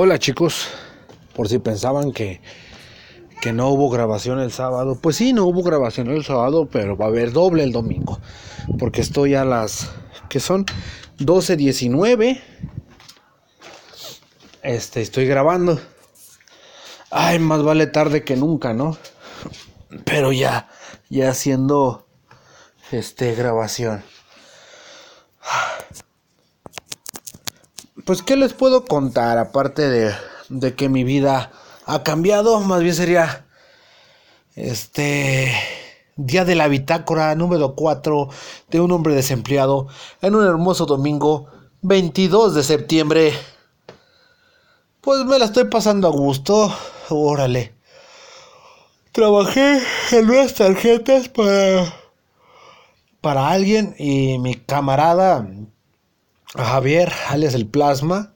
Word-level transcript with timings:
Hola 0.00 0.20
chicos, 0.20 0.68
por 1.34 1.48
si 1.48 1.58
pensaban 1.58 2.12
que, 2.12 2.40
que 3.40 3.52
no 3.52 3.70
hubo 3.70 3.90
grabación 3.90 4.38
el 4.38 4.52
sábado, 4.52 4.96
pues 5.02 5.16
sí, 5.16 5.32
no 5.32 5.44
hubo 5.44 5.64
grabación 5.64 6.06
el 6.06 6.24
sábado, 6.24 6.68
pero 6.70 6.96
va 6.96 7.06
a 7.06 7.08
haber 7.08 7.32
doble 7.32 7.64
el 7.64 7.72
domingo, 7.72 8.20
porque 8.78 9.00
estoy 9.00 9.34
a 9.34 9.44
las 9.44 9.90
que 10.28 10.38
son 10.38 10.66
12.19, 11.18 12.40
este, 14.62 15.00
estoy 15.00 15.26
grabando. 15.26 15.80
Ay, 17.10 17.40
más 17.40 17.64
vale 17.64 17.88
tarde 17.88 18.22
que 18.22 18.36
nunca, 18.36 18.74
¿no? 18.74 18.96
Pero 20.04 20.30
ya, 20.30 20.68
ya 21.08 21.30
haciendo, 21.30 22.06
este, 22.92 23.34
grabación. 23.34 24.04
Pues, 28.08 28.22
¿qué 28.22 28.36
les 28.36 28.54
puedo 28.54 28.86
contar? 28.86 29.36
Aparte 29.36 29.86
de, 30.48 30.74
que 30.74 30.88
mi 30.88 31.04
vida 31.04 31.52
ha 31.84 32.02
cambiado, 32.02 32.58
más 32.60 32.80
bien 32.80 32.94
sería 32.94 33.44
este 34.56 35.52
día 36.16 36.46
de 36.46 36.54
la 36.54 36.68
bitácora 36.68 37.34
número 37.34 37.74
4 37.74 38.30
de 38.70 38.80
un 38.80 38.92
hombre 38.92 39.14
desempleado 39.14 39.88
en 40.22 40.36
un 40.36 40.46
hermoso 40.46 40.86
domingo 40.86 41.48
22 41.82 42.54
de 42.54 42.62
septiembre. 42.62 43.34
Pues 45.02 45.26
me 45.26 45.38
la 45.38 45.44
estoy 45.44 45.64
pasando 45.64 46.08
a 46.08 46.10
gusto. 46.10 46.74
Órale. 47.10 47.74
Trabajé 49.12 49.82
en 50.12 50.30
unas 50.30 50.54
tarjetas 50.54 51.28
para 51.28 51.94
para 53.20 53.50
alguien 53.50 53.94
y 53.98 54.38
mi 54.38 54.54
camarada 54.54 55.46
Javier, 56.54 57.12
alias 57.28 57.54
el 57.54 57.66
Plasma. 57.66 58.32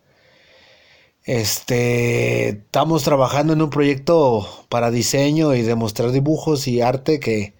Este, 1.24 2.48
estamos 2.50 3.04
trabajando 3.04 3.52
en 3.52 3.62
un 3.62 3.70
proyecto 3.70 4.46
para 4.68 4.90
diseño 4.90 5.54
y 5.54 5.62
demostrar 5.62 6.10
dibujos 6.10 6.66
y 6.68 6.80
arte 6.82 7.20
que, 7.20 7.54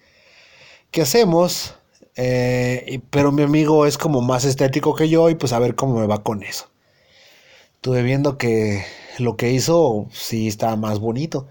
que 0.91 1.03
hacemos. 1.03 1.75
Eh, 2.17 3.01
pero 3.11 3.33
mi 3.33 3.43
amigo 3.43 3.87
es 3.87 3.97
como 3.97 4.21
más 4.21 4.45
estético 4.45 4.95
que 4.95 5.09
yo 5.09 5.31
y 5.31 5.35
pues 5.37 5.53
a 5.55 5.59
ver 5.59 5.75
cómo 5.75 5.99
me 5.99 6.07
va 6.07 6.23
con 6.23 6.43
eso. 6.43 6.69
Estuve 7.77 8.03
viendo 8.03 8.37
que 8.37 8.85
lo 9.19 9.37
que 9.37 9.53
hizo 9.53 10.07
sí 10.13 10.49
estaba 10.49 10.77
más 10.77 10.99
bonito. 10.99 11.49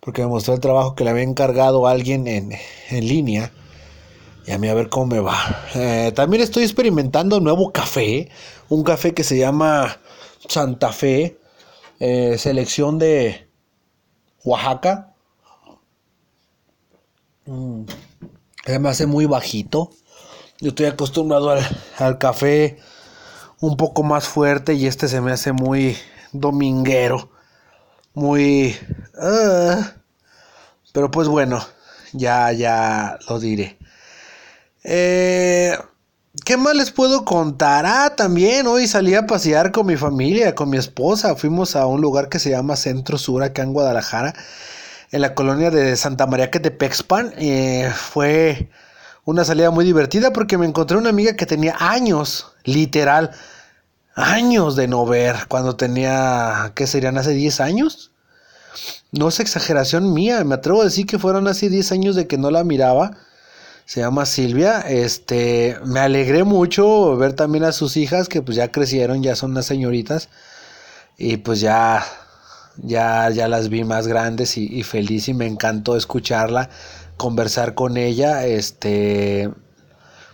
Porque 0.00 0.22
me 0.22 0.28
mostró 0.28 0.54
el 0.54 0.60
trabajo 0.60 0.94
que 0.94 1.04
le 1.04 1.10
había 1.10 1.22
encargado 1.24 1.86
a 1.86 1.90
alguien 1.92 2.26
en, 2.26 2.52
en 2.90 3.06
línea 3.06 3.52
y 4.50 4.52
a 4.52 4.58
mí 4.58 4.68
a 4.68 4.74
ver 4.74 4.88
cómo 4.88 5.06
me 5.06 5.20
va. 5.20 5.38
Eh, 5.76 6.10
también 6.12 6.42
estoy 6.42 6.64
experimentando 6.64 7.38
un 7.38 7.44
nuevo 7.44 7.70
café. 7.70 8.28
Un 8.68 8.82
café 8.82 9.14
que 9.14 9.22
se 9.22 9.38
llama 9.38 10.00
Santa 10.48 10.92
Fe. 10.92 11.38
Eh, 12.00 12.36
selección 12.36 12.98
de 12.98 13.48
Oaxaca. 14.42 15.14
Mm, 17.46 17.82
me 18.80 18.88
hace 18.88 19.06
muy 19.06 19.26
bajito. 19.26 19.90
Yo 20.58 20.70
estoy 20.70 20.86
acostumbrado 20.86 21.56
al, 21.98 22.18
café 22.18 22.78
un 23.60 23.76
poco 23.76 24.02
más 24.02 24.26
fuerte 24.26 24.74
y 24.74 24.88
este 24.88 25.06
se 25.06 25.20
me 25.20 25.30
hace 25.30 25.52
muy 25.52 25.96
dominguero. 26.32 27.30
Muy... 28.14 28.76
Ah, 29.16 29.92
pero 30.92 31.08
pues 31.08 31.28
bueno, 31.28 31.64
ya, 32.12 32.50
ya 32.50 33.16
lo 33.28 33.38
diré. 33.38 33.78
Eh, 34.84 35.76
¿Qué 36.44 36.56
más 36.56 36.74
les 36.74 36.90
puedo 36.90 37.24
contar? 37.24 37.84
Ah, 37.86 38.14
también 38.16 38.66
hoy 38.66 38.86
salí 38.86 39.14
a 39.14 39.26
pasear 39.26 39.72
con 39.72 39.86
mi 39.86 39.96
familia, 39.96 40.54
con 40.54 40.70
mi 40.70 40.78
esposa. 40.78 41.34
Fuimos 41.36 41.76
a 41.76 41.86
un 41.86 42.00
lugar 42.00 42.28
que 42.28 42.38
se 42.38 42.50
llama 42.50 42.76
Centro 42.76 43.18
Sur, 43.18 43.42
acá 43.42 43.62
en 43.62 43.72
Guadalajara, 43.72 44.34
en 45.12 45.20
la 45.22 45.34
colonia 45.34 45.70
de 45.70 45.96
Santa 45.96 46.26
María 46.26 46.50
que 46.50 46.60
Eh, 47.38 47.92
fue 47.94 48.70
una 49.24 49.44
salida 49.44 49.70
muy 49.70 49.84
divertida 49.84 50.32
porque 50.32 50.58
me 50.58 50.66
encontré 50.66 50.96
una 50.98 51.10
amiga 51.10 51.36
que 51.36 51.46
tenía 51.46 51.76
años, 51.80 52.52
literal, 52.64 53.32
años 54.14 54.76
de 54.76 54.88
no 54.88 55.06
ver. 55.06 55.36
Cuando 55.48 55.76
tenía, 55.76 56.72
¿qué 56.76 56.86
serían? 56.86 57.18
¿Hace 57.18 57.32
10 57.32 57.60
años? 57.60 58.12
No 59.12 59.28
es 59.28 59.40
exageración 59.40 60.12
mía, 60.12 60.44
me 60.44 60.54
atrevo 60.56 60.82
a 60.82 60.84
decir 60.84 61.06
que 61.06 61.18
fueron 61.18 61.48
hace 61.48 61.68
10 61.68 61.92
años 61.92 62.16
de 62.16 62.26
que 62.26 62.38
no 62.38 62.50
la 62.50 62.64
miraba 62.64 63.16
se 63.90 64.02
llama 64.02 64.24
Silvia. 64.24 64.82
Este, 64.82 65.76
me 65.84 65.98
alegré 65.98 66.44
mucho 66.44 67.16
ver 67.16 67.32
también 67.32 67.64
a 67.64 67.72
sus 67.72 67.96
hijas 67.96 68.28
que 68.28 68.40
pues 68.40 68.56
ya 68.56 68.70
crecieron, 68.70 69.20
ya 69.20 69.34
son 69.34 69.50
unas 69.50 69.66
señoritas 69.66 70.28
y 71.18 71.38
pues 71.38 71.60
ya 71.60 72.04
ya 72.76 73.30
ya 73.30 73.48
las 73.48 73.68
vi 73.68 73.82
más 73.82 74.06
grandes 74.06 74.56
y, 74.56 74.84
feliz 74.84 75.28
y 75.28 75.34
me 75.34 75.48
encantó 75.48 75.96
escucharla, 75.96 76.70
conversar 77.16 77.74
con 77.74 77.96
ella, 77.96 78.46
este 78.46 79.50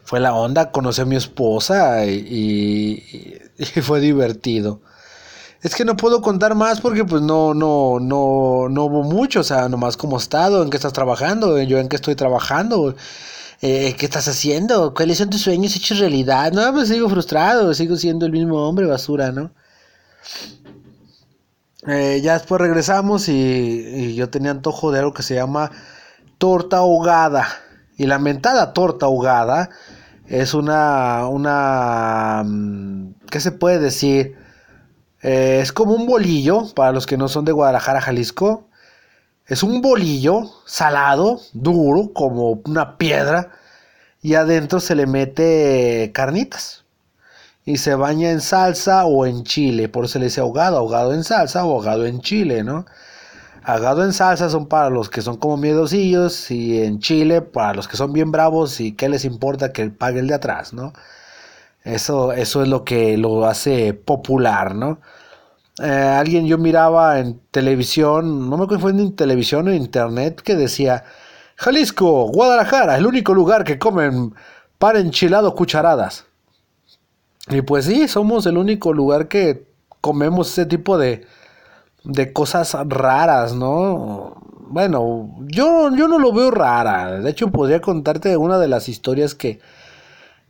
fue 0.04 0.20
la 0.20 0.34
onda, 0.34 0.70
conocí 0.70 1.00
a 1.00 1.06
mi 1.06 1.16
esposa 1.16 2.04
y, 2.04 3.40
y, 3.58 3.80
fue 3.80 4.00
divertido. 4.00 4.82
Es 5.62 5.74
que 5.74 5.86
no 5.86 5.96
puedo 5.96 6.20
contar 6.20 6.54
más 6.54 6.82
porque 6.82 7.06
pues 7.06 7.22
no, 7.22 7.54
no, 7.54 8.00
no, 8.00 8.68
no 8.68 8.84
hubo 8.84 9.02
mucho, 9.02 9.40
o 9.40 9.44
sea, 9.44 9.70
nomás 9.70 9.96
como 9.96 10.18
estado, 10.18 10.62
en 10.62 10.68
qué 10.68 10.76
estás 10.76 10.92
trabajando, 10.92 11.58
yo 11.62 11.78
en 11.78 11.88
qué 11.88 11.96
estoy 11.96 12.16
trabajando, 12.16 12.94
eh, 13.62 13.94
¿qué 13.98 14.06
estás 14.06 14.28
haciendo? 14.28 14.92
¿Cuáles 14.94 15.18
son 15.18 15.30
tus 15.30 15.42
sueños 15.42 15.74
hechos 15.76 15.98
realidad? 15.98 16.52
No, 16.52 16.72
pues 16.72 16.88
sigo 16.88 17.08
frustrado, 17.08 17.72
sigo 17.74 17.96
siendo 17.96 18.26
el 18.26 18.32
mismo 18.32 18.68
hombre 18.68 18.86
basura, 18.86 19.32
¿no? 19.32 19.50
Eh, 21.86 22.20
ya 22.22 22.34
después 22.34 22.60
regresamos 22.60 23.28
y, 23.28 24.14
yo 24.16 24.28
tenía 24.28 24.50
antojo 24.50 24.90
de 24.90 24.98
algo 24.98 25.14
que 25.14 25.22
se 25.22 25.34
llama 25.34 25.70
torta 26.38 26.78
ahogada. 26.78 27.46
Y 27.96 28.06
la 28.06 28.18
mentada 28.18 28.72
torta 28.72 29.06
ahogada 29.06 29.70
es 30.26 30.54
una, 30.54 31.26
una, 31.28 32.42
mm, 32.44 33.14
¿qué 33.30 33.40
se 33.40 33.52
puede 33.52 33.78
decir? 33.78 34.36
Eh, 35.22 35.60
es 35.62 35.72
como 35.72 35.94
un 35.94 36.06
bolillo, 36.06 36.72
para 36.74 36.92
los 36.92 37.06
que 37.06 37.16
no 37.16 37.28
son 37.28 37.44
de 37.44 37.52
Guadalajara, 37.52 38.00
Jalisco. 38.00 38.66
Es 39.46 39.62
un 39.62 39.80
bolillo 39.80 40.50
salado, 40.64 41.40
duro, 41.52 42.12
como 42.12 42.60
una 42.64 42.98
piedra, 42.98 43.52
y 44.20 44.34
adentro 44.34 44.80
se 44.80 44.96
le 44.96 45.06
mete 45.06 46.10
carnitas. 46.12 46.84
Y 47.64 47.78
se 47.78 47.94
baña 47.94 48.30
en 48.30 48.40
salsa 48.40 49.04
o 49.06 49.26
en 49.26 49.44
chile, 49.44 49.88
por 49.88 50.04
eso 50.04 50.14
se 50.14 50.18
le 50.20 50.26
dice 50.26 50.40
ahogado, 50.40 50.78
ahogado 50.78 51.14
en 51.14 51.24
salsa 51.24 51.64
o 51.64 51.72
ahogado 51.74 52.06
en 52.06 52.20
chile, 52.20 52.64
¿no? 52.64 52.86
Ahogado 53.64 54.04
en 54.04 54.12
salsa 54.12 54.50
son 54.50 54.66
para 54.66 54.90
los 54.90 55.10
que 55.10 55.22
son 55.22 55.36
como 55.36 55.56
miedosillos 55.56 56.50
y 56.50 56.82
en 56.82 57.00
chile 57.00 57.42
para 57.42 57.74
los 57.74 57.88
que 57.88 57.96
son 57.96 58.12
bien 58.12 58.32
bravos 58.32 58.80
y 58.80 58.92
qué 58.92 59.08
les 59.08 59.24
importa 59.24 59.72
que 59.72 59.90
pague 59.90 60.20
el 60.20 60.28
de 60.28 60.34
atrás, 60.34 60.72
¿no? 60.72 60.92
Eso, 61.84 62.32
eso 62.32 62.62
es 62.62 62.68
lo 62.68 62.84
que 62.84 63.16
lo 63.16 63.46
hace 63.46 63.94
popular, 63.94 64.74
¿no? 64.74 65.00
Eh, 65.82 65.91
alguien 65.91 66.47
yo 66.47 66.56
miraba 66.59 67.19
en 67.19 67.41
televisión, 67.50 68.48
no 68.48 68.56
me 68.56 68.64
acuerdo 68.64 68.81
fue 68.81 68.91
en 68.92 69.14
televisión 69.14 69.69
o 69.69 69.75
internet, 69.75 70.41
que 70.41 70.54
decía, 70.54 71.04
Jalisco, 71.56 72.28
Guadalajara, 72.28 72.97
el 72.97 73.06
único 73.06 73.34
lugar 73.34 73.64
que 73.64 73.78
comen 73.78 74.34
pan 74.78 74.97
enchilado 74.97 75.54
cucharadas. 75.54 76.26
Y 77.48 77.62
pues 77.62 77.84
sí, 77.84 78.09
somos 78.09 78.47
el 78.47 78.59
único 78.59 78.92
lugar 78.92 79.28
que 79.28 79.66
comemos 80.00 80.50
ese 80.50 80.66
tipo 80.66 80.98
de, 80.98 81.26
de 82.04 82.32
cosas 82.32 82.76
raras, 82.88 83.54
¿no? 83.54 84.36
Bueno, 84.69 85.36
yo, 85.41 85.94
yo 85.94 86.09
no 86.09 86.19
lo 86.19 86.32
veo 86.32 86.50
rara. 86.50 87.20
De 87.20 87.31
hecho, 87.31 87.48
podría 87.50 87.81
contarte 87.81 88.36
una 88.36 88.59
de 88.59 88.69
las 88.69 88.88
historias 88.88 89.34
que, 89.34 89.60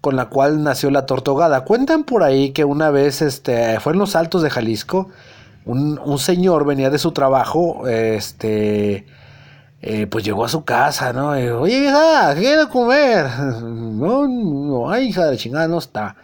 con 0.06 0.14
la 0.14 0.26
cual 0.26 0.62
nació 0.62 0.92
la 0.92 1.04
tortogada. 1.04 1.64
Cuentan 1.64 2.04
por 2.04 2.22
ahí 2.22 2.50
que 2.50 2.64
una 2.64 2.90
vez 2.90 3.22
este, 3.22 3.80
fue 3.80 3.92
en 3.92 3.98
los 3.98 4.14
altos 4.14 4.40
de 4.40 4.50
Jalisco, 4.50 5.08
un, 5.64 6.18
señor 6.20 6.64
venía 6.64 6.91
de 6.91 6.98
su 7.00 7.10
trabajo, 7.10 7.88
este, 7.88 9.04
eh, 9.82 10.06
pues 10.06 10.24
llegó 10.24 10.44
a 10.44 10.48
su 10.48 10.64
casa, 10.64 11.12
¿no? 11.12 11.30
Oye, 11.30 11.86
hija, 11.88 12.36
¿qué 12.36 12.56
de 12.56 12.68
comer? 12.68 13.26
No, 13.60 14.28
no, 14.28 14.91
ay, 14.92 15.08
hija 15.08 15.26
de 15.26 15.36
chingada, 15.38 15.66
no 15.66 15.78
está. 15.78 16.14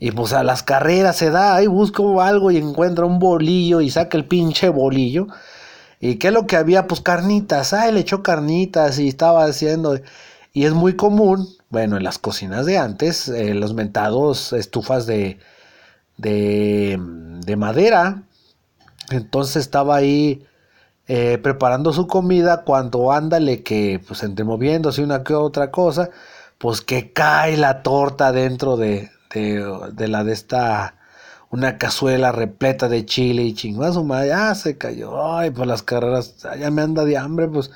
Y 0.00 0.10
pues 0.12 0.32
a 0.32 0.42
las 0.42 0.62
carreras 0.62 1.16
se 1.16 1.28
da, 1.28 1.56
ahí 1.56 1.66
busca 1.66 2.02
algo 2.26 2.50
y 2.50 2.56
encuentra 2.56 3.04
un 3.04 3.18
bolillo 3.18 3.82
y 3.82 3.90
saca 3.90 4.16
el 4.16 4.24
pinche 4.24 4.70
bolillo. 4.70 5.26
¿Y 6.00 6.14
qué 6.14 6.28
es 6.28 6.32
lo 6.32 6.46
que 6.46 6.56
había? 6.56 6.86
Pues 6.86 7.02
carnitas, 7.02 7.74
ay, 7.74 7.92
le 7.92 8.00
echó 8.00 8.22
carnitas 8.22 8.98
y 8.98 9.08
estaba 9.08 9.44
haciendo... 9.44 10.00
Y 10.54 10.64
es 10.64 10.72
muy 10.72 10.96
común, 10.96 11.46
bueno, 11.72 11.96
en 11.96 12.04
las 12.04 12.18
cocinas 12.18 12.66
de 12.66 12.76
antes, 12.76 13.28
eh, 13.28 13.54
los 13.54 13.72
mentados 13.72 14.52
estufas 14.52 15.06
de, 15.06 15.38
de, 16.18 16.98
de, 17.44 17.56
madera. 17.56 18.24
Entonces 19.10 19.56
estaba 19.56 19.96
ahí 19.96 20.46
eh, 21.08 21.38
preparando 21.42 21.94
su 21.94 22.06
comida 22.06 22.64
cuando 22.64 23.10
ándale 23.10 23.62
que, 23.62 24.02
pues 24.06 24.22
entre 24.22 24.44
moviéndose 24.44 25.02
una 25.02 25.24
que 25.24 25.34
otra 25.34 25.70
cosa, 25.70 26.10
pues 26.58 26.82
que 26.82 27.12
cae 27.12 27.56
la 27.56 27.82
torta 27.82 28.32
dentro 28.32 28.76
de, 28.76 29.10
de, 29.34 29.90
de 29.94 30.08
la 30.08 30.24
de 30.24 30.32
esta 30.34 30.96
una 31.50 31.78
cazuela 31.78 32.32
repleta 32.32 32.88
de 32.88 33.06
chile 33.06 33.44
y 33.44 33.54
chingada 33.54 33.92
su 33.94 34.04
madre, 34.04 34.28
ya 34.28 34.54
se 34.54 34.78
cayó, 34.78 35.36
ay, 35.36 35.50
pues 35.50 35.66
las 35.68 35.82
carreras, 35.82 36.36
ya 36.58 36.70
me 36.70 36.82
anda 36.82 37.04
de 37.04 37.18
hambre, 37.18 37.48
pues, 37.48 37.70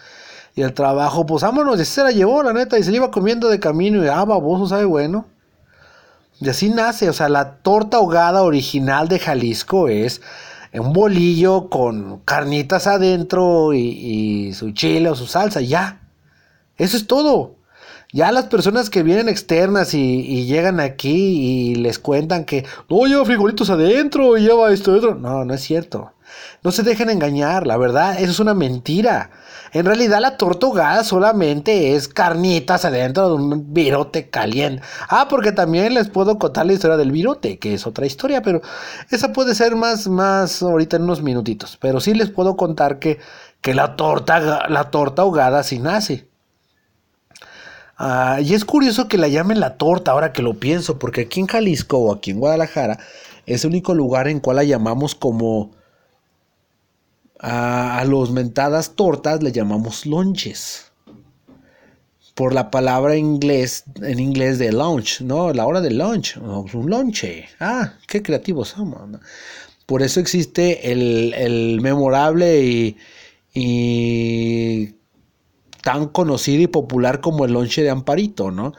y 0.56 0.62
el 0.62 0.72
trabajo, 0.72 1.24
pues 1.24 1.44
vámonos, 1.44 1.80
y 1.80 1.84
se 1.84 2.02
la 2.02 2.10
llevó, 2.10 2.42
la 2.42 2.52
neta, 2.52 2.78
y 2.78 2.82
se 2.82 2.90
le 2.90 2.96
iba 2.96 3.12
comiendo 3.12 3.48
de 3.48 3.60
camino, 3.60 4.04
y 4.04 4.08
ah, 4.08 4.24
baboso, 4.24 4.66
sabe 4.66 4.86
bueno. 4.86 5.26
Y 6.40 6.48
así 6.48 6.70
nace, 6.70 7.08
o 7.08 7.12
sea, 7.12 7.28
la 7.28 7.58
torta 7.58 7.98
ahogada 7.98 8.42
original 8.42 9.06
de 9.06 9.20
Jalisco 9.20 9.86
es 9.86 10.20
un 10.72 10.92
bolillo 10.92 11.70
con 11.70 12.18
carnitas 12.24 12.88
adentro 12.88 13.72
y, 13.72 13.78
y 14.48 14.52
su 14.54 14.72
chile 14.72 15.08
o 15.08 15.14
su 15.14 15.26
salsa, 15.28 15.60
ya. 15.60 16.00
Eso 16.76 16.96
es 16.96 17.06
todo. 17.06 17.56
Ya 18.12 18.32
las 18.32 18.46
personas 18.46 18.88
que 18.88 19.02
vienen 19.02 19.28
externas 19.28 19.92
y, 19.92 20.46
llegan 20.46 20.80
aquí 20.80 21.70
y 21.70 21.74
les 21.74 21.98
cuentan 21.98 22.44
que 22.44 22.64
no 22.88 23.04
lleva 23.06 23.24
frijolitos 23.24 23.68
adentro 23.68 24.36
y 24.36 24.42
lleva 24.42 24.72
esto 24.72 24.94
y 24.94 24.98
otro. 24.98 25.14
No, 25.16 25.44
no 25.44 25.54
es 25.54 25.60
cierto. 25.62 26.12
No 26.62 26.73
se 26.73 26.82
dejen 26.82 27.11
engañar, 27.11 27.67
la 27.67 27.76
verdad, 27.76 28.19
eso 28.19 28.31
es 28.31 28.40
una 28.40 28.55
mentira. 28.55 29.31
En 29.73 29.84
realidad 29.84 30.20
la 30.20 30.37
torta 30.37 31.05
solamente 31.05 31.94
es 31.94 32.08
carnitas 32.08 32.84
adentro 32.84 33.28
de 33.28 33.34
un 33.34 33.75
virote 33.75 34.31
caliente. 34.31 34.82
Ah, 35.08 35.26
porque 35.28 35.52
también 35.52 35.94
les 35.94 36.08
puedo 36.08 36.38
contar 36.38 36.67
la 36.67 36.73
historia 36.73 36.96
del 36.96 37.12
virote, 37.12 37.58
que 37.58 37.75
es 37.75 37.87
otra 37.87 38.06
historia, 38.06 38.43
pero 38.43 38.62
esa 39.11 39.32
puede 39.32 39.55
ser 39.55 39.76
más, 39.76 40.08
más 40.08 40.62
ahorita 40.62 40.96
en 40.96 41.02
unos 41.02 41.23
minutitos. 41.23 41.76
Pero 41.81 42.00
sí 42.00 42.14
les 42.14 42.31
puedo 42.31 42.56
contar 42.56 42.99
que, 42.99 43.19
que 43.61 43.75
la 43.75 43.96
torta, 43.96 44.69
la 44.69 44.90
torta 44.90 45.23
ahogada 45.23 45.62
sí 45.62 45.78
nace. 45.78 46.26
Ah, 47.99 48.38
y 48.43 48.55
es 48.55 48.64
curioso 48.64 49.08
que 49.08 49.19
la 49.19 49.28
llamen 49.28 49.61
la 49.61 49.76
torta 49.76 50.12
ahora 50.12 50.32
que 50.32 50.43
lo 50.43 50.55
pienso, 50.55 50.99
porque 50.99 51.23
aquí 51.23 51.40
en 51.40 51.46
Jalisco 51.46 51.99
o 51.99 52.14
aquí 52.14 52.31
en 52.31 52.40
Guadalajara 52.40 52.99
es 53.46 53.64
el 53.64 53.70
único 53.70 53.94
lugar 53.94 54.28
en 54.28 54.40
cual 54.40 54.56
la 54.56 54.64
llamamos 54.64 55.14
como 55.14 55.70
a, 57.40 58.04
los 58.06 58.30
mentadas 58.30 58.94
tortas 58.94 59.42
le 59.42 59.52
llamamos 59.52 60.06
lonches. 60.06 60.92
Por 62.34 62.52
la 62.52 62.70
palabra 62.70 63.16
inglés, 63.16 63.84
en 64.02 64.20
inglés 64.20 64.58
de 64.58 64.70
lunch, 64.70 65.22
¿no? 65.22 65.54
La 65.54 65.66
hora 65.66 65.80
de 65.80 65.90
lunch, 65.90 66.36
un 66.36 66.90
lonche. 66.90 67.48
Ah, 67.60 67.94
qué 68.06 68.22
creativos 68.22 68.68
somos. 68.68 69.00
Por 69.86 70.02
eso 70.02 70.20
existe 70.20 70.92
el, 70.92 71.80
memorable 71.80 72.62
y, 72.62 72.96
y 73.54 74.96
tan 75.82 76.08
conocido 76.08 76.62
y 76.62 76.66
popular 76.66 77.20
como 77.20 77.46
el 77.46 77.52
lonche 77.52 77.82
de 77.82 77.90
Amparito, 77.90 78.50
¿no? 78.50 78.74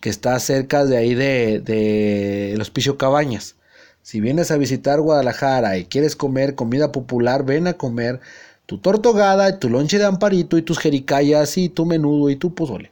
Que 0.00 0.08
está 0.08 0.38
cerca 0.40 0.86
de 0.86 0.96
ahí 0.96 1.14
de, 1.14 1.60
de 1.60 2.54
los 2.56 2.68
Hospicio 2.68 2.96
Cabañas. 2.96 3.56
Si 4.02 4.20
vienes 4.20 4.50
a 4.50 4.56
visitar 4.56 5.00
Guadalajara 5.00 5.78
y 5.78 5.84
quieres 5.84 6.16
comer 6.16 6.54
comida 6.54 6.92
popular, 6.92 7.44
ven 7.44 7.66
a 7.66 7.74
comer 7.74 8.20
tu 8.66 8.78
tortogada, 8.78 9.58
tu 9.58 9.68
lonche 9.68 9.98
de 9.98 10.04
Amparito 10.04 10.58
y 10.58 10.62
tus 10.62 10.78
jericayas 10.78 11.56
y 11.56 11.68
tu 11.68 11.86
menudo 11.86 12.30
y 12.30 12.36
tu 12.36 12.54
pozole. 12.54 12.90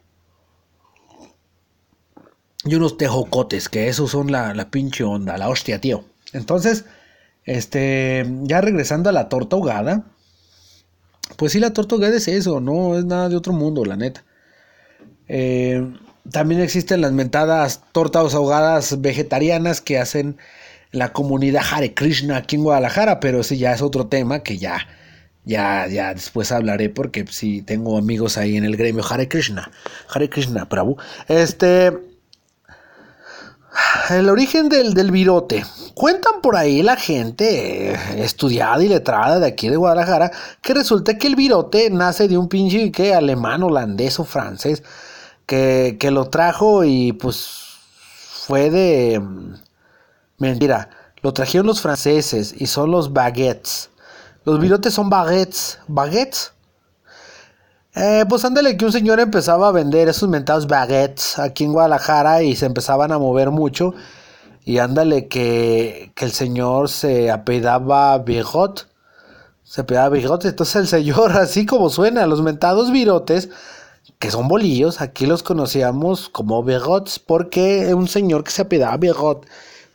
Y 2.65 2.75
unos 2.75 2.97
tejocotes, 2.97 3.69
que 3.69 3.89
esos 3.89 4.11
son 4.11 4.31
la, 4.31 4.55
la 4.55 4.71
pinche 4.71 5.03
onda, 5.03 5.39
la 5.39 5.49
hostia, 5.49 5.81
tío. 5.81 6.05
Entonces, 6.33 6.85
este, 7.45 8.27
ya 8.43 8.61
regresando 8.61 9.09
a 9.09 9.12
la 9.12 9.29
torta 9.29 9.57
ahogada, 9.57 10.05
pues 11.37 11.53
sí, 11.53 11.59
la 11.59 11.73
torta 11.73 11.97
es 12.07 12.29
eso, 12.29 12.61
no 12.61 12.97
es 12.97 13.05
nada 13.05 13.29
de 13.29 13.37
otro 13.37 13.53
mundo, 13.53 13.85
la 13.85 13.97
neta. 13.97 14.25
Eh, 15.27 15.91
también 16.31 16.61
existen 16.61 17.01
las 17.01 17.12
mentadas 17.12 17.83
tortas 17.93 18.35
ahogadas 18.35 19.01
vegetarianas 19.01 19.81
que 19.81 19.99
hacen 19.99 20.37
la 20.92 21.12
comunidad 21.12 21.62
Hare 21.70 21.94
Krishna 21.94 22.38
aquí 22.38 22.56
en 22.56 22.64
Guadalajara, 22.64 23.20
pero 23.20 23.40
ese 23.40 23.56
ya 23.56 23.72
es 23.72 23.82
otro 23.82 24.08
tema 24.08 24.40
que 24.40 24.58
ya, 24.58 24.87
ya, 25.44 25.87
ya 25.87 26.14
después 26.14 26.50
hablaré 26.52 26.88
porque 26.88 27.25
sí 27.31 27.62
tengo 27.62 27.96
amigos 27.96 28.38
ahí 28.38 28.56
en 28.56 28.64
el 28.64 28.76
gremio 28.76 29.04
Hare 29.08 29.28
Krishna. 29.28 29.70
Hare 30.08 30.28
Krishna, 30.28 30.64
bravo. 30.64 30.96
Este, 31.28 31.92
el 34.10 34.28
origen 34.28 34.69
del, 34.69 34.94
del, 34.94 35.12
virote. 35.12 35.64
Cuentan 35.94 36.40
por 36.42 36.56
ahí 36.56 36.82
la 36.82 36.96
gente 36.96 37.92
eh, 37.92 37.96
estudiada 38.19 38.82
y 38.82 38.88
letrada 38.88 39.38
de 39.38 39.46
aquí 39.46 39.69
de 39.69 39.76
Guadalajara 39.76 40.32
que 40.60 40.75
resulta 40.75 41.16
que 41.16 41.28
el 41.28 41.37
virote 41.37 41.88
nace 41.90 42.26
de 42.26 42.37
un 42.37 42.48
pinche 42.48 42.90
que 42.90 43.14
alemán, 43.14 43.62
holandés 43.62 44.19
o 44.19 44.25
francés 44.25 44.82
que, 45.46 45.96
que 46.00 46.10
lo 46.10 46.28
trajo 46.28 46.84
y 46.84 47.12
pues 47.12 47.48
fue 48.46 48.70
de... 48.70 49.22
Mentira, 50.40 50.88
lo 51.20 51.34
trajeron 51.34 51.66
los 51.66 51.82
franceses 51.82 52.54
y 52.56 52.66
son 52.66 52.90
los 52.90 53.12
baguettes. 53.12 53.90
Los 54.46 54.58
virotes 54.58 54.94
son 54.94 55.10
baguettes. 55.10 55.78
¿Baguettes? 55.87 56.54
Eh, 57.94 58.25
pues 58.26 58.42
ándale 58.46 58.78
que 58.78 58.87
un 58.87 58.92
señor 58.92 59.20
empezaba 59.20 59.69
a 59.69 59.72
vender 59.72 60.08
esos 60.08 60.31
mentados 60.31 60.66
baguettes 60.66 61.38
aquí 61.38 61.64
en 61.64 61.75
Guadalajara 61.75 62.42
y 62.42 62.56
se 62.56 62.64
empezaban 62.64 63.12
a 63.12 63.19
mover 63.19 63.50
mucho. 63.50 63.92
Y 64.64 64.78
ándale 64.78 65.28
que, 65.28 66.10
que 66.14 66.25
el 66.25 66.32
señor 66.32 66.88
se 66.88 67.31
apedaba 67.31 68.16
Birot. 68.16 68.88
Se 69.62 69.82
apedaba 69.82 70.08
Birot. 70.08 70.46
Entonces 70.46 70.76
el 70.76 70.88
señor, 70.88 71.32
así 71.37 71.66
como 71.66 71.90
suena, 71.90 72.26
los 72.26 72.40
mentados 72.40 72.90
virotes, 72.90 73.50
que 74.19 74.31
son 74.31 74.48
bolillos, 74.48 75.02
aquí 75.02 75.26
los 75.26 75.42
conocíamos 75.42 76.31
como 76.31 76.62
Bigots, 76.62 77.19
porque 77.19 77.92
un 77.94 78.08
señor 78.08 78.42
que 78.42 78.52
se 78.52 78.62
apedaba 78.62 78.96
Birot 78.96 79.44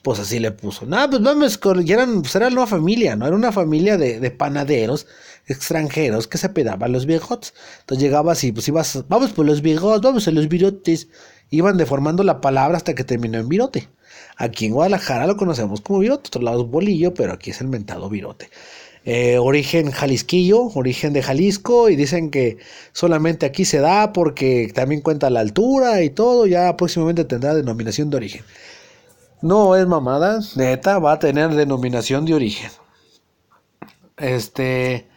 pues 0.05 0.19
así 0.19 0.37
le 0.37 0.51
puso. 0.51 0.85
No, 0.85 1.09
pues 1.09 1.19
vamos, 1.23 1.59
eran, 1.87 2.21
pues 2.21 2.35
era 2.35 2.47
una 2.49 2.67
familia, 2.67 3.15
¿no? 3.15 3.25
Era 3.25 3.35
una 3.35 3.51
familia 3.51 3.97
de, 3.97 4.19
de 4.19 4.29
panaderos 4.29 5.07
extranjeros 5.47 6.27
que 6.27 6.37
se 6.37 6.49
pedaban 6.49 6.91
los 6.91 7.07
viejotes. 7.07 7.55
Entonces 7.79 8.03
llegabas 8.03 8.43
y 8.43 8.51
pues 8.51 8.67
ibas, 8.67 9.03
vamos 9.09 9.31
por 9.31 9.47
los 9.47 9.63
viejos, 9.63 10.01
vamos 10.01 10.27
a 10.27 10.31
los 10.31 10.47
virotes. 10.47 11.07
Iban 11.49 11.77
deformando 11.77 12.21
la 12.23 12.39
palabra 12.39 12.77
hasta 12.77 12.93
que 12.93 13.03
terminó 13.03 13.39
en 13.39 13.49
virote. 13.49 13.89
Aquí 14.37 14.67
en 14.67 14.73
Guadalajara 14.73 15.25
lo 15.25 15.37
conocemos 15.37 15.81
como 15.81 15.97
virote, 15.97 16.27
otro 16.27 16.43
lado 16.43 16.61
es 16.65 16.69
bolillo, 16.69 17.15
pero 17.15 17.33
aquí 17.33 17.49
es 17.49 17.59
el 17.61 17.67
mentado 17.67 18.07
virote. 18.07 18.51
Eh, 19.05 19.39
origen 19.39 19.89
jalisquillo, 19.89 20.67
origen 20.75 21.13
de 21.13 21.23
Jalisco, 21.23 21.89
y 21.89 21.95
dicen 21.95 22.29
que 22.29 22.57
solamente 22.93 23.47
aquí 23.47 23.65
se 23.65 23.79
da 23.79 24.13
porque 24.13 24.71
también 24.73 25.01
cuenta 25.01 25.31
la 25.31 25.39
altura 25.39 26.03
y 26.03 26.11
todo, 26.11 26.45
ya 26.45 26.77
próximamente 26.77 27.25
tendrá 27.25 27.55
denominación 27.55 28.11
de 28.11 28.17
origen. 28.17 28.43
No 29.45 29.75
es 29.75 29.85
mamada, 29.85 30.39
neta, 30.55 30.97
va 30.97 31.11
a 31.11 31.19
tener 31.19 31.53
denominación 31.53 32.25
de 32.25 32.33
origen. 32.33 32.71
Este, 34.17 35.07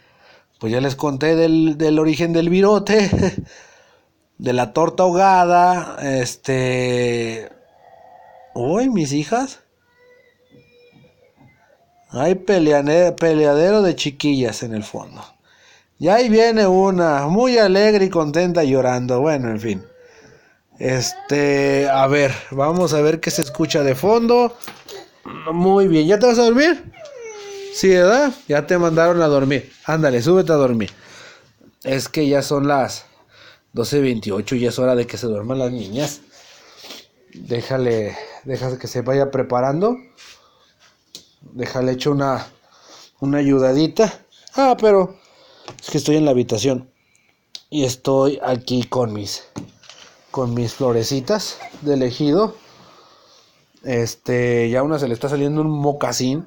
pues 0.59 0.71
ya 0.71 0.79
les 0.81 0.95
conté 0.95 1.35
del, 1.35 1.97
origen 1.97 2.31
del 2.31 2.49
virote, 2.49 3.09
de 4.37 4.53
la 4.53 4.71
torta 4.71 5.01
ahogada, 5.01 5.97
este... 6.21 7.49
Uy, 8.53 8.89
mis 8.89 9.13
hijas. 9.13 9.61
Hay 12.09 12.35
peleadero 12.35 13.81
de 13.81 13.95
chiquillas 13.95 14.61
en 14.61 14.75
el 14.75 14.83
fondo. 14.83 15.23
Y 15.97 16.09
ahí 16.09 16.29
viene 16.29 16.67
una, 16.67 17.25
muy 17.25 17.57
alegre 17.57 18.05
y 18.05 18.09
contenta 18.09 18.63
llorando. 18.63 19.21
Bueno, 19.21 19.49
en 19.49 19.59
fin. 19.59 19.88
Este, 20.79 21.89
a 21.89 22.07
ver, 22.07 22.33
vamos 22.51 22.93
a 22.93 23.01
ver 23.01 23.19
qué 23.19 23.31
se 23.31 23.41
escucha 23.41 23.83
de 23.83 23.95
fondo. 23.95 24.55
Muy 25.51 25.89
bien, 25.89 26.07
¿ya 26.07 26.17
te 26.17 26.25
vas 26.25 26.39
a 26.39 26.45
dormir? 26.45 26.91
Sí, 27.73 27.89
¿verdad? 27.89 28.33
Ya 28.47 28.65
te 28.65 28.77
mandaron 28.77 29.21
a 29.21 29.27
dormir. 29.27 29.71
Ándale, 29.85 30.21
súbete 30.21 30.53
a 30.53 30.55
dormir. 30.55 30.91
Es 31.83 32.07
que 32.07 32.27
ya 32.27 32.41
son 32.41 32.67
las 32.67 33.05
12.28 33.73 34.57
y 34.57 34.65
es 34.65 34.79
hora 34.79 34.95
de 34.95 35.05
que 35.05 35.17
se 35.17 35.27
duerman 35.27 35.59
las 35.59 35.71
niñas. 35.71 36.21
Déjale, 37.33 38.17
déjale 38.45 38.77
que 38.77 38.87
se 38.87 39.01
vaya 39.01 39.31
preparando. 39.31 39.97
Déjale 41.41 41.91
hecho 41.91 42.11
una, 42.11 42.47
una 43.19 43.39
ayudadita. 43.39 44.25
Ah, 44.55 44.77
pero 44.79 45.17
es 45.81 45.89
que 45.89 45.97
estoy 45.97 46.15
en 46.15 46.25
la 46.25 46.31
habitación. 46.31 46.89
Y 47.69 47.83
estoy 47.83 48.39
aquí 48.43 48.83
con 48.83 49.13
mis, 49.13 49.43
con 50.31 50.53
mis 50.53 50.73
florecitas 50.73 51.59
de 51.81 51.93
elegido. 51.93 52.55
Este, 53.83 54.69
ya 54.69 54.83
una 54.83 54.99
se 54.99 55.07
le 55.07 55.13
está 55.13 55.29
saliendo 55.29 55.61
un 55.61 55.69
mocasín. 55.69 56.45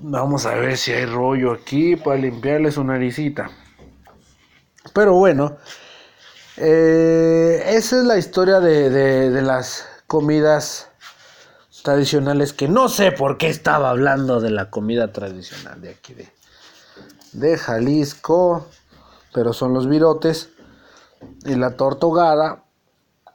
Vamos 0.00 0.46
a 0.46 0.54
ver 0.54 0.76
si 0.76 0.92
hay 0.92 1.06
rollo 1.06 1.52
aquí 1.52 1.96
para 1.96 2.16
limpiarle 2.16 2.70
su 2.70 2.84
naricita. 2.84 3.50
Pero 4.92 5.14
bueno, 5.14 5.56
eh, 6.56 7.62
esa 7.66 7.98
es 7.98 8.04
la 8.04 8.16
historia 8.16 8.60
de, 8.60 9.30
las 9.42 9.86
comidas 10.06 10.88
tradicionales 11.82 12.52
que 12.52 12.68
no 12.68 12.88
sé 12.88 13.12
por 13.12 13.38
qué 13.38 13.48
estaba 13.48 13.90
hablando 13.90 14.40
de 14.40 14.50
la 14.50 14.70
comida 14.70 15.12
tradicional 15.12 15.80
de 15.80 15.90
aquí 15.90 16.14
de, 16.14 16.28
de 17.32 17.56
Jalisco, 17.56 18.66
pero 19.32 19.52
son 19.52 19.74
los 19.74 19.88
virotes 19.88 20.50
y 21.44 21.54
la 21.54 21.76
tortogada. 21.76 22.64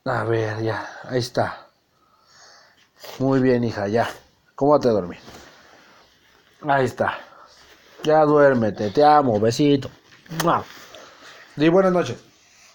A 0.06 0.26
ver, 0.26 0.62
ya, 0.62 0.86
ahí 1.06 1.20
está. 1.20 1.66
Muy 3.20 3.40
bien, 3.40 3.64
hija, 3.64 3.88
ya. 3.88 4.10
¿Cómo 4.54 4.78
te 4.78 4.90
dormir? 4.90 5.20
Ahí 6.68 6.86
está. 6.86 7.20
Ya 8.04 8.26
duérmete, 8.26 8.90
te 8.90 9.02
amo, 9.02 9.40
besito. 9.40 9.90
Di 11.56 11.70
buenas 11.70 11.94
noches. 11.94 12.18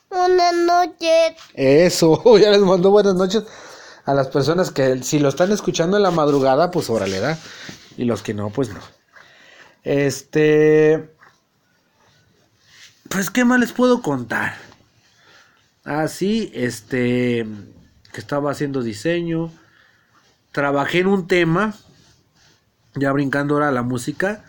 Buenas 0.08 0.54
noches. 0.54 1.35
Eso, 1.52 2.38
ya 2.38 2.50
les 2.50 2.61
mando 2.61 2.90
buenas 2.90 3.14
noches 3.14 3.44
a 4.06 4.14
las 4.14 4.28
personas 4.28 4.70
que 4.70 5.02
si 5.02 5.18
lo 5.18 5.28
están 5.28 5.52
escuchando 5.52 5.99
en 5.99 6.04
la 6.04 6.11
madrugada, 6.11 6.70
pues 6.70 6.88
órale, 6.88 7.20
da. 7.20 7.37
Y 7.99 8.06
los 8.06 8.23
que 8.23 8.32
no, 8.32 8.49
pues 8.49 8.70
no. 8.70 8.80
Este. 9.82 11.14
Pues, 13.11 13.30
¿qué 13.30 13.44
más 13.44 13.61
les 13.61 13.73
puedo 13.73 14.00
contar? 14.00 14.56
Ah, 15.85 16.08
sí, 16.08 16.50
este. 16.54 17.47
Que 18.12 18.20
estaba 18.20 18.50
haciendo 18.50 18.82
diseño. 18.82 19.50
Trabajé 20.52 21.00
en 21.00 21.06
un 21.06 21.26
tema. 21.28 21.75
Ya 22.94 23.12
brincando 23.12 23.54
ahora 23.54 23.70
la 23.70 23.82
música. 23.82 24.44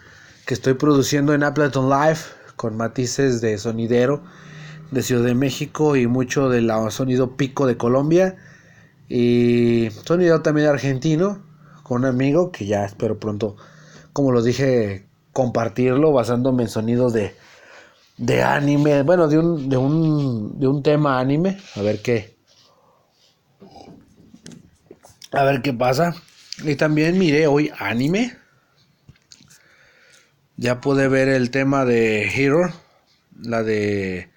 Que 0.45 0.53
estoy 0.53 0.74
produciendo 0.74 1.33
en 1.33 1.43
Appleton 1.43 1.89
Live. 1.89 2.19
Con 2.55 2.77
matices 2.77 3.41
de 3.41 3.57
sonidero. 3.57 4.24
De 4.91 5.01
Ciudad 5.03 5.25
de 5.25 5.36
México. 5.36 5.95
Y 5.95 6.07
mucho 6.07 6.50
del 6.50 6.71
sonido 6.91 7.38
pico 7.38 7.67
de 7.67 7.77
Colombia 7.77 8.38
y 9.09 9.89
sonido 10.05 10.41
también 10.41 10.67
argentino, 10.67 11.43
con 11.83 12.03
un 12.03 12.05
amigo 12.05 12.51
que 12.51 12.67
ya 12.67 12.86
espero 12.86 13.19
pronto, 13.19 13.57
como 14.13 14.31
lo 14.31 14.43
dije, 14.43 15.07
compartirlo 15.33 16.13
basándome 16.13 16.63
en 16.63 16.69
sonidos 16.69 17.12
de, 17.13 17.36
de 18.19 18.43
anime, 18.43 19.01
bueno, 19.03 19.29
de 19.29 19.39
un, 19.39 19.69
de, 19.69 19.77
un, 19.77 20.59
de 20.59 20.67
un 20.67 20.83
tema 20.83 21.19
anime, 21.19 21.57
a 21.75 21.81
ver 21.81 22.01
qué. 22.01 22.38
A 25.31 25.43
ver 25.45 25.61
qué 25.61 25.73
pasa. 25.73 26.15
Y 26.63 26.75
también 26.75 27.17
miré 27.17 27.47
hoy 27.47 27.71
anime. 27.79 28.35
Ya 30.57 30.81
pude 30.81 31.07
ver 31.07 31.29
el 31.29 31.49
tema 31.49 31.85
de 31.85 32.23
Hero, 32.27 32.73
la 33.41 33.63
de 33.63 34.29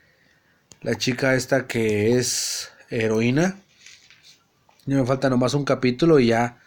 la 0.80 0.94
chica 0.96 1.34
esta 1.34 1.66
que 1.66 2.16
es 2.16 2.70
heroína. 2.88 3.58
Ya 4.86 4.96
me 4.96 5.06
falta 5.06 5.28
nomás 5.28 5.54
un 5.54 5.64
capítulo 5.64 6.20
y 6.20 6.28
ya, 6.28 6.60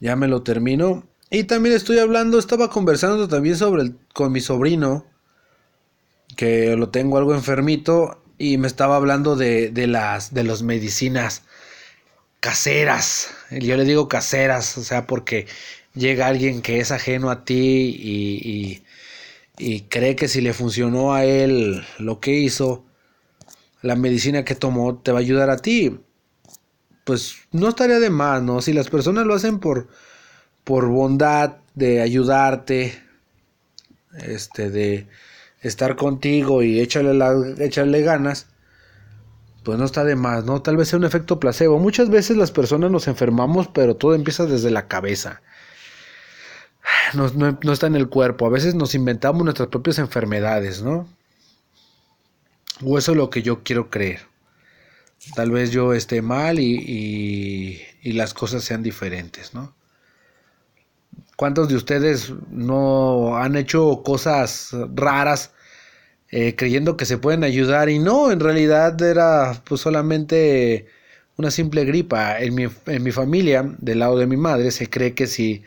ya 0.00 0.16
me 0.16 0.26
lo 0.26 0.42
termino. 0.42 1.06
Y 1.30 1.44
también 1.44 1.76
estoy 1.76 2.00
hablando, 2.00 2.40
estaba 2.40 2.70
conversando 2.70 3.28
también 3.28 3.54
sobre 3.56 3.82
el, 3.82 3.98
con 4.12 4.32
mi 4.32 4.40
sobrino, 4.40 5.06
que 6.38 6.76
lo 6.76 6.90
tengo 6.90 7.18
algo 7.18 7.34
enfermito, 7.34 8.22
y 8.38 8.58
me 8.58 8.68
estaba 8.68 8.96
hablando 8.96 9.34
de, 9.34 9.70
de 9.70 9.88
las 9.88 10.32
de 10.32 10.44
las 10.44 10.62
medicinas 10.62 11.42
caseras. 12.40 13.30
Yo 13.50 13.76
le 13.76 13.84
digo 13.84 14.08
caseras, 14.08 14.78
o 14.78 14.84
sea, 14.84 15.06
porque 15.08 15.46
llega 15.94 16.28
alguien 16.28 16.62
que 16.62 16.80
es 16.80 16.92
ajeno 16.92 17.30
a 17.30 17.44
ti 17.44 17.54
y, 18.00 18.82
y, 19.58 19.80
cree 19.90 20.14
que 20.16 20.28
si 20.28 20.40
le 20.40 20.52
funcionó 20.54 21.14
a 21.14 21.24
él 21.24 21.84
lo 21.98 22.20
que 22.20 22.32
hizo, 22.32 22.84
la 23.82 23.96
medicina 23.96 24.44
que 24.44 24.54
tomó 24.54 24.98
te 24.98 25.12
va 25.12 25.18
a 25.18 25.22
ayudar 25.22 25.50
a 25.50 25.58
ti 25.58 25.98
pues 27.04 27.36
no 27.52 27.70
estaría 27.70 28.00
de 28.00 28.10
más, 28.10 28.42
¿no? 28.42 28.60
Si 28.60 28.74
las 28.74 28.90
personas 28.90 29.24
lo 29.26 29.34
hacen 29.34 29.60
por, 29.60 29.88
por 30.62 30.88
bondad 30.88 31.56
de 31.74 32.02
ayudarte, 32.02 33.02
este, 34.12 34.68
de 34.68 35.06
estar 35.62 35.96
contigo 35.96 36.62
y 36.62 36.80
echarle 36.80 38.02
ganas, 38.02 38.46
pues 39.64 39.78
no 39.78 39.84
está 39.84 40.04
de 40.04 40.16
más, 40.16 40.44
¿no? 40.44 40.62
Tal 40.62 40.76
vez 40.76 40.88
sea 40.88 40.98
un 40.98 41.04
efecto 41.04 41.40
placebo. 41.40 41.78
Muchas 41.78 42.10
veces 42.10 42.36
las 42.36 42.50
personas 42.50 42.90
nos 42.90 43.08
enfermamos, 43.08 43.68
pero 43.68 43.96
todo 43.96 44.14
empieza 44.14 44.46
desde 44.46 44.70
la 44.70 44.88
cabeza. 44.88 45.42
No, 47.14 47.28
no, 47.30 47.72
está 47.72 47.86
en 47.86 47.96
el 47.96 48.08
cuerpo. 48.08 48.46
A 48.46 48.50
veces 48.50 48.74
nos 48.74 48.94
inventamos 48.94 49.42
nuestras 49.44 49.68
propias 49.68 49.98
enfermedades, 49.98 50.82
¿no? 50.82 51.06
O 52.82 52.98
eso 52.98 53.12
es 53.12 53.18
lo 53.18 53.30
que 53.30 53.42
yo 53.42 53.62
quiero 53.62 53.90
creer. 53.90 54.20
Tal 55.34 55.50
vez 55.50 55.70
yo 55.70 55.94
esté 55.94 56.22
mal 56.22 56.58
y, 56.60 57.82
y, 58.02 58.12
las 58.12 58.34
cosas 58.34 58.62
sean 58.64 58.82
diferentes, 58.82 59.52
¿no? 59.52 59.74
¿Cuántos 61.38 61.68
de 61.68 61.76
ustedes 61.76 62.32
no 62.50 63.36
han 63.36 63.54
hecho 63.54 64.02
cosas 64.04 64.70
raras 64.92 65.52
eh, 66.30 66.56
creyendo 66.56 66.96
que 66.96 67.06
se 67.06 67.16
pueden 67.18 67.44
ayudar 67.44 67.88
y 67.90 68.00
no, 68.00 68.32
en 68.32 68.40
realidad 68.40 69.00
era 69.00 69.62
pues 69.64 69.80
solamente 69.82 70.88
una 71.36 71.52
simple 71.52 71.84
gripa. 71.84 72.40
En 72.40 72.56
mi, 72.56 72.66
en 72.86 73.02
mi 73.04 73.12
familia, 73.12 73.64
del 73.78 74.00
lado 74.00 74.18
de 74.18 74.26
mi 74.26 74.36
madre, 74.36 74.72
se 74.72 74.90
cree 74.90 75.14
que 75.14 75.28
si 75.28 75.62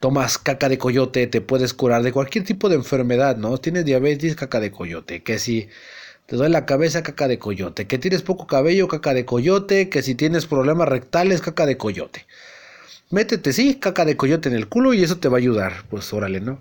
tomas 0.00 0.38
caca 0.38 0.68
de 0.68 0.78
coyote 0.78 1.26
te 1.26 1.40
puedes 1.40 1.74
curar 1.74 2.04
de 2.04 2.12
cualquier 2.12 2.44
tipo 2.44 2.68
de 2.68 2.76
enfermedad, 2.76 3.36
¿no? 3.38 3.58
Tienes 3.58 3.84
diabetes, 3.84 4.36
caca 4.36 4.60
de 4.60 4.70
coyote, 4.70 5.24
que 5.24 5.40
si 5.40 5.68
te 6.26 6.36
duele 6.36 6.52
la 6.52 6.66
cabeza, 6.66 7.02
caca 7.02 7.26
de 7.26 7.38
coyote. 7.40 7.88
Que 7.88 7.98
tienes 7.98 8.22
poco 8.22 8.46
cabello, 8.46 8.86
caca 8.86 9.14
de 9.14 9.24
coyote. 9.24 9.88
Que 9.88 10.02
si 10.02 10.14
tienes 10.14 10.46
problemas 10.46 10.88
rectales, 10.88 11.40
caca 11.40 11.66
de 11.66 11.78
coyote. 11.78 12.26
Métete, 13.10 13.54
sí, 13.54 13.76
caca 13.76 14.04
de 14.04 14.18
coyote 14.18 14.50
en 14.50 14.54
el 14.54 14.68
culo 14.68 14.92
y 14.92 15.02
eso 15.02 15.18
te 15.18 15.28
va 15.28 15.38
a 15.38 15.38
ayudar. 15.38 15.84
Pues 15.88 16.12
órale, 16.12 16.40
¿no? 16.40 16.60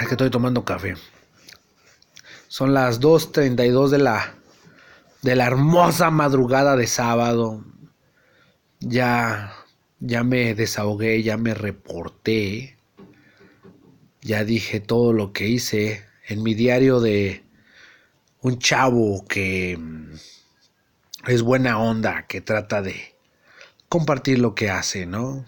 es 0.00 0.06
que 0.06 0.14
estoy 0.14 0.30
tomando 0.30 0.64
café. 0.64 0.94
Son 2.48 2.72
las 2.72 3.00
2.32 3.00 3.88
de 3.88 3.98
la, 3.98 4.34
de 5.22 5.36
la 5.36 5.46
hermosa 5.46 6.10
madrugada 6.10 6.76
de 6.76 6.86
sábado. 6.86 7.64
Ya, 8.80 9.52
ya 10.00 10.24
me 10.24 10.54
desahogué, 10.54 11.22
ya 11.22 11.36
me 11.36 11.52
reporté. 11.52 12.78
Ya 14.22 14.44
dije 14.44 14.80
todo 14.80 15.12
lo 15.12 15.32
que 15.32 15.48
hice 15.48 16.04
en 16.28 16.42
mi 16.42 16.54
diario 16.54 17.00
de 17.00 17.42
un 18.40 18.58
chavo 18.58 19.24
que 19.26 19.76
mm, 19.78 20.14
es 21.26 21.42
buena 21.42 21.78
onda, 21.78 22.26
que 22.26 22.40
trata 22.40 22.80
de 22.82 23.11
compartir 23.92 24.38
lo 24.38 24.54
que 24.54 24.70
hace, 24.70 25.04
¿no? 25.04 25.44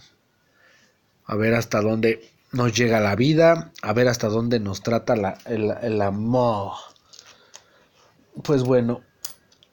A 1.24 1.34
ver 1.34 1.54
hasta 1.54 1.80
dónde 1.80 2.28
nos 2.52 2.76
llega 2.76 3.00
la 3.00 3.16
vida, 3.16 3.72
a 3.80 3.94
ver 3.94 4.06
hasta 4.06 4.28
dónde 4.28 4.60
nos 4.60 4.82
trata 4.82 5.38
el, 5.46 6.02
amor. 6.02 6.72
Pues 8.42 8.62
bueno, 8.62 9.00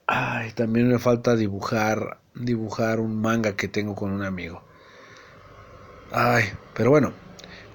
ay, 0.07 0.53
también 0.53 0.87
me 0.87 0.99
falta 0.99 1.35
dibujar, 1.35 2.21
dibujar 2.33 3.01
un 3.01 3.19
manga 3.19 3.57
que 3.57 3.67
tengo 3.67 3.93
con 3.93 4.13
un 4.13 4.23
amigo. 4.23 4.63
Ay, 6.13 6.45
pero 6.73 6.91
bueno, 6.91 7.11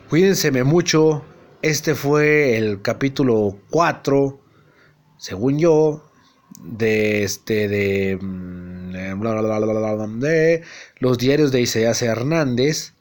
cuídense 0.08 0.50
mucho, 0.64 1.26
este 1.60 1.94
fue 1.94 2.56
el 2.56 2.80
capítulo 2.80 3.58
4, 3.68 4.40
según 5.18 5.58
yo, 5.58 6.10
de 6.62 7.22
este 7.22 7.68
de, 7.68 8.18
de 10.20 10.62
los 10.98 11.18
diarios 11.18 11.52
de 11.52 11.60
Isaías 11.60 12.02
Hernández. 12.02 12.94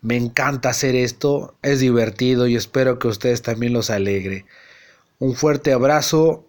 Me 0.00 0.16
encanta 0.16 0.70
hacer 0.70 0.96
esto, 0.96 1.56
es 1.62 1.80
divertido 1.80 2.46
y 2.46 2.56
espero 2.56 2.98
que 2.98 3.08
ustedes 3.08 3.42
también 3.42 3.72
los 3.72 3.90
alegre. 3.90 4.46
Un 5.18 5.34
fuerte 5.36 5.72
abrazo 5.72 6.48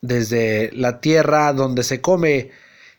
desde 0.00 0.70
la 0.72 1.00
tierra 1.00 1.52
donde 1.52 1.82
se 1.82 2.00
come 2.00 2.50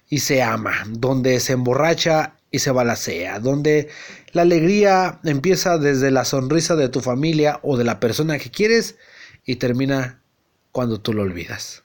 y 0.10 0.20
se 0.20 0.42
ama, 0.42 0.84
donde 0.88 1.40
se 1.40 1.54
emborracha 1.54 2.36
y 2.52 2.60
se 2.60 2.72
balacea, 2.72 3.40
donde 3.40 3.90
la 4.34 4.42
alegría 4.42 5.20
empieza 5.24 5.78
desde 5.78 6.12
la 6.12 6.26
sonrisa 6.26 6.76
de 6.76 6.90
tu 6.90 7.00
familia 7.00 7.60
o 7.64 7.78
de 7.78 7.84
la 7.84 8.00
persona 8.00 8.38
que 8.40 8.52
quieres 8.52 8.98
y 9.46 9.58
termina 9.58 10.22
cuando 10.72 11.00
tú 11.00 11.14
lo 11.14 11.22
olvidas. 11.22 11.84